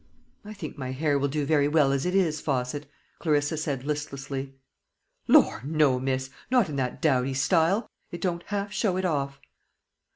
"I 0.43 0.53
think 0.55 0.79
my 0.79 0.93
hair 0.93 1.19
will 1.19 1.27
do 1.27 1.45
very 1.45 1.67
well 1.67 1.91
as 1.91 2.07
it 2.07 2.15
is, 2.15 2.41
Fosset," 2.41 2.87
Clarissa 3.19 3.55
said 3.55 3.83
listlessly. 3.83 4.55
"Lor, 5.27 5.61
no, 5.63 5.99
miss; 5.99 6.31
not 6.49 6.69
in 6.69 6.75
that 6.77 7.03
dowdy 7.03 7.35
style. 7.35 7.87
It 8.09 8.19
don't 8.19 8.41
half 8.47 8.71
show 8.73 8.97
it 8.97 9.05
off." 9.05 9.39